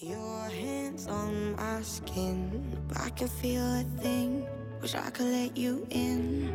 [0.00, 4.46] Your hands on my skin, but I can feel a thing.
[4.80, 6.52] Wish I could let you in.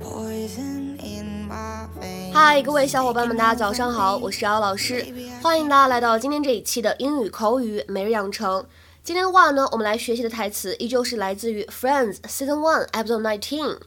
[0.00, 2.32] Poison in my veins.
[2.32, 5.04] 嗨，各位小伙伴们，大家早上好，我是姚老师，
[5.42, 8.64] 欢迎大家来到今天这一期的英语口语每日养成。
[9.02, 13.74] 今天的话呢，我们来学习的台词依旧是来自于《Friends》Season One Episode Nineteen，《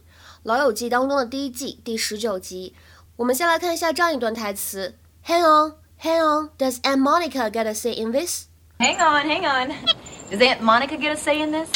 [0.42, 2.74] 老友记》当中的第一季第十九集。
[3.16, 8.47] 我们先来看一下这样一段台词：Hang on, hang on, does Aunt Monica get a say in this?
[8.79, 9.69] Hang on, hang on.
[10.29, 11.69] Does Aunt Monica get a say in this?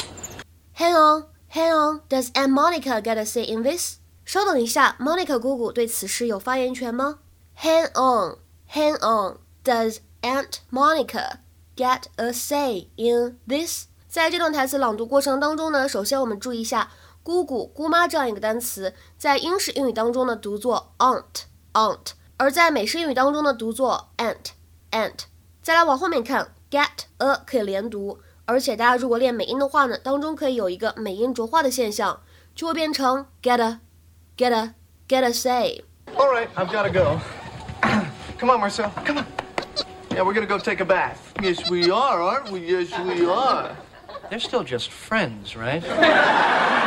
[0.73, 3.98] Hang on, hang on, does Aunt Monica get a say in this?
[4.26, 7.20] 稍等一下，Monica 姑姑对此事有发言权吗？
[7.62, 8.40] Hang on,
[8.72, 11.40] hang on, does Aunt Monica
[11.76, 13.86] get a say in this？
[14.09, 16.91] 在这段台词朗读过程当中呢，首先我们注意一下“
[17.23, 24.52] 姑姑”“姑妈”这样一个单词，在英式英语当中呢读作 aunt aunt， 而在美式英语当中呢读作 aunt
[24.91, 25.26] aunt。
[25.62, 32.22] 再来往后面看，get a 可以连读，而且大家如果练美音的话呢，当中可以有一个美音浊化的现象，
[32.56, 33.80] 就会变成 get a
[34.38, 34.73] get a
[35.08, 35.83] get a say。
[36.16, 37.20] All right, I've got to go.
[38.39, 38.92] Come on, Marcel.
[39.06, 39.25] Come on.
[40.09, 41.17] Yeah, we're gonna go take a bath.
[41.42, 42.61] Yes, we are, aren't we?
[42.61, 43.75] Yes, we are.
[44.30, 45.83] They're still just friends, right?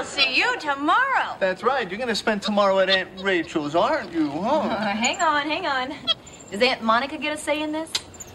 [0.00, 1.36] will see you tomorrow.
[1.38, 1.88] That's right.
[1.88, 4.30] You're gonna spend tomorrow at Aunt Rachel's, aren't you?
[4.30, 4.78] Uh, Huh?
[4.94, 5.94] hang on, hang on.
[6.50, 7.90] Does Aunt Monica get a say in this?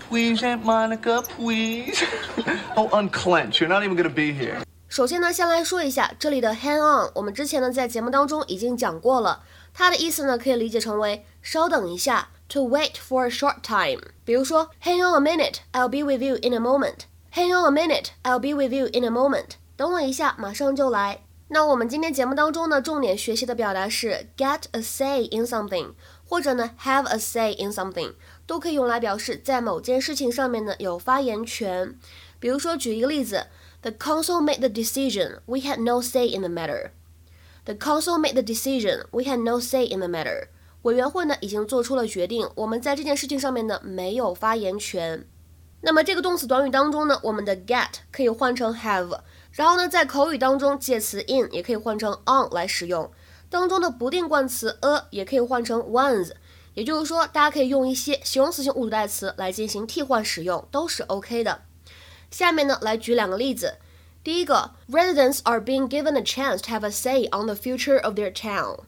[0.09, 2.03] Please, Aunt Monica, please.
[2.75, 3.59] oh, unclench.
[3.59, 4.61] You're not even gonna be here.
[4.89, 9.41] 首先呢，先来说一下这里的 hang on，我们之前呢在节目当中已经讲过了，
[9.73, 14.01] 它的意思呢可以理解成为稍等一下，to wait for a short time。
[14.25, 18.87] 比如说，hang on a minute，I'll be with you in a moment。hang on a minute，I'll be with you
[18.93, 19.51] in a moment。
[19.77, 21.19] 等我一下，马上就来。
[21.48, 25.94] 那我们今天节目当中呢，重点学习的表达是 get a say in something，
[26.28, 28.14] 或者呢 have a say in something，
[28.46, 31.96] 都可以用来表示在某件事情上面呢有发言权。
[32.40, 33.46] 比如说，举一个例子。
[33.82, 35.38] The council made the decision.
[35.44, 36.90] We had no say in the matter.
[37.66, 39.04] The council made the decision.
[39.12, 40.48] We had no say in the matter.
[40.82, 45.24] 委员会呢已经做出了决定，我们在这件事情上面呢没有发言权。
[45.82, 49.20] 那么这个动词短语当中呢，我们的 get 可以换成 have，
[49.56, 53.10] 然后呢在口语当中介词 in 也可以换成 on 来使用，
[53.48, 56.32] 当中的不定冠词 a 也可以换成 ones，
[56.74, 61.62] 也就是说大家可以用一些形容词性物主代词来进行替换使用，都是 OK 的。
[62.30, 63.78] 下面呢，来举两个例子。
[64.22, 68.80] 第一个，residents are being given a chance to have a say on the future of their town。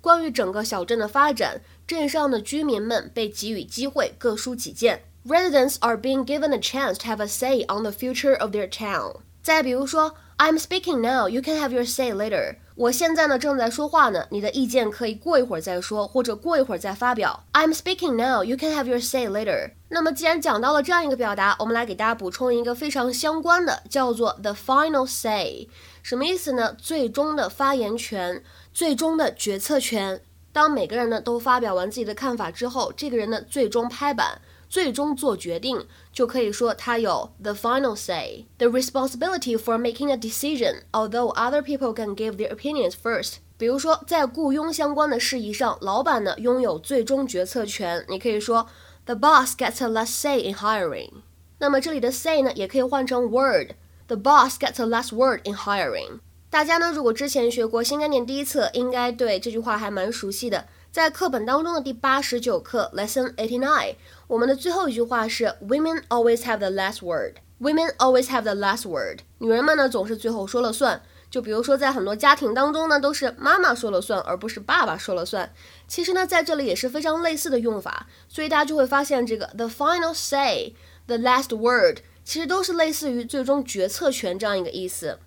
[0.00, 5.02] 关于整个小镇的发展，镇上的居民们被给予机会，各抒己见。
[5.24, 9.16] Residents are being given a chance to have a say on the future of their town。
[9.46, 12.56] 再比如说，I'm speaking now, you can have your say later。
[12.74, 17.44] 我现在呢正在说话呢，你的意见可以过一会儿再说，或者过一会儿再发表。
[17.52, 19.70] I'm speaking now, you can have your say later。
[19.88, 25.68] 那么既然讲到了这样一个表达，我们来给大家补充一个非常相关的，叫做 the final say。
[26.02, 26.74] 什么意思呢？
[26.76, 28.42] 最终的发言权，
[28.74, 30.20] 最终的决策权。
[30.52, 34.40] 当每个人呢都发表完自己的看法之后，这个人呢最终拍板。
[34.68, 42.54] 最终做决定，就可以说他有 the final say, the responsibility for making a decision, although other people can give their
[42.54, 43.36] opinions first.
[43.58, 48.04] 比如说，在雇佣相关的事宜上，老板呢拥有最终决策权。
[48.08, 48.66] 你可以说
[49.06, 51.10] the boss gets a last say in hiring.
[51.58, 53.70] 那么这里的 say 呢，也可以换成 word.
[54.08, 56.20] The boss gets a last word in hiring.
[56.50, 60.66] 大家呢，如果之前学过新概念第一册，应该对这句话还蛮熟悉的。
[60.96, 63.96] 在课本当中的第八十九课 Lesson Eighty Nine，
[64.28, 67.34] 我们的最后一句话是 Women always have the last word.
[67.60, 69.18] Women always have the last word.
[69.36, 71.02] 女人们呢总是最后说了算。
[71.28, 75.52] 就比如说在很多家庭当中呢，都是妈妈说了算，而不是爸爸说了算。
[75.86, 80.74] 其实呢，在这里也是非常类似的用法，所以大家就会发现这个 the final say,
[81.06, 85.18] the last word，其实都是类似于最终决策权这样一个意思。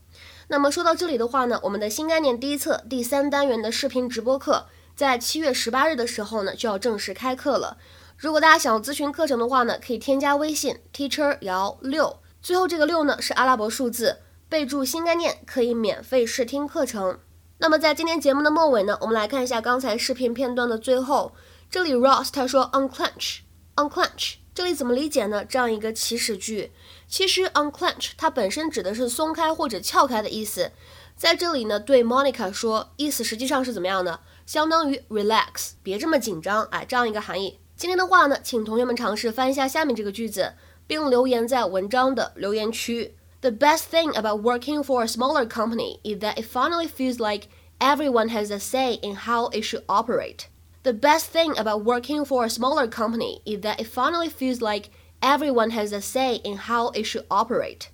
[0.47, 4.65] 那么说到这里的话呢，我们的新概念第一册第三单元的视频直播课。
[4.99, 7.77] 在七月十八日的时候呢，就要正式开课了。
[8.17, 14.17] 如果大家想要咨询课程的话呢，可以添加微信 teacher 姚六，最后这个六呢是阿拉伯数字，
[14.49, 17.17] 备注新概念可以免费试听课程。
[17.59, 21.33] 那么在今天节目的末尾呢，我们来看一下刚才视频片段的最后，
[21.71, 23.37] 这里 Ross 他说 unclench
[23.77, 25.45] unclench，这里怎么理解呢？
[25.45, 26.73] 这样一个祈使句，
[27.07, 30.73] 其实 unclench 它本身指的是松开或者撬开的意思，
[31.18, 34.20] 在这里呢对 Monica 说，意思实际上是怎么样的？
[34.46, 37.58] 相当于 relax，别这么紧张，哎，这样一个含义。
[37.76, 40.54] 今天的话呢，请同学们尝试翻一下下面这个句子，
[40.86, 43.16] 并留言在文章的留言区。
[43.40, 48.28] The best thing about working for a smaller company is that it finally feels like everyone
[48.28, 50.46] has a say in how it should operate.
[50.82, 54.90] The best thing about working for a smaller company is that it finally feels like
[55.20, 57.88] everyone has a say in how it should operate.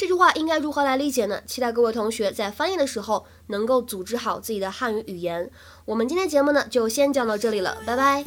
[0.00, 1.42] 这句话应该如何来理解呢？
[1.44, 5.50] 期待各位同学在翻译的时候能够组织好自己的汉语语言。
[5.84, 8.24] 我们今天节目呢就先讲到这里了，拜拜。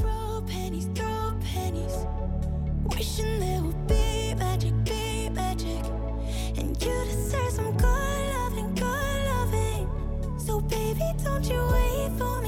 [11.23, 12.43] Don't you wait for